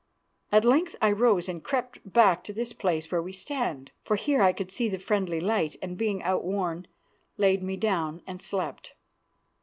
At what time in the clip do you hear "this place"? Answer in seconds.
2.53-3.11